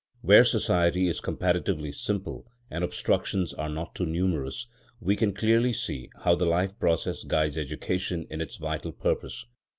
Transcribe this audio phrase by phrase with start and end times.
[0.21, 4.65] Where society is comparatively simple and obstructions are not too numerous,
[4.99, 9.45] we can clearly see how the life process guides education in its vital purpose.